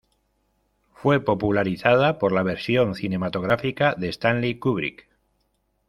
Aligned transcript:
Fue 0.95 1.23
popularizada 1.23 2.17
por 2.17 2.31
la 2.31 2.41
versión 2.41 2.95
cinematográfica 2.95 3.93
de 3.93 4.09
Stanley 4.09 4.57
Kubrick. 4.57 5.07